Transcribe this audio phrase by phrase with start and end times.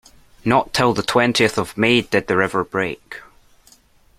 [0.43, 3.21] Not till the twentieth of May did the river break.